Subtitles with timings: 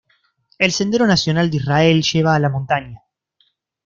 [0.57, 3.03] El Sendero Nacional de Israel lleva a la montaña.